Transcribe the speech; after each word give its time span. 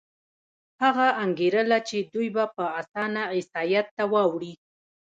هغه 0.83 1.07
انګېرله 1.23 1.79
چې 1.87 1.97
دوی 2.13 2.27
به 2.35 2.45
په 2.55 2.63
اسانه 2.79 3.21
عیسایت 3.35 3.87
ته 3.97 4.03
واوړي. 4.11 4.53